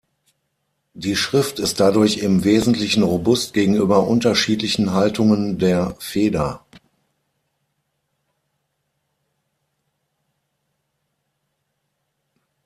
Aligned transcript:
Die 0.95 1.15
Schrift 1.15 1.59
ist 1.59 1.79
dadurch 1.79 2.17
im 2.17 2.43
Wesentlichen 2.43 3.03
robust 3.03 3.53
gegenüber 3.53 4.07
unterschiedlichen 4.07 4.93
Haltungen 4.93 5.59
der 5.59 5.95
Feder. 5.99 6.65